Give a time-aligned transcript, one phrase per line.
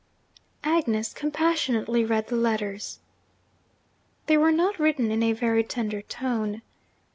[0.63, 3.01] Agnes compassionately read the letters.
[4.25, 6.63] They were not written in a very tender tone.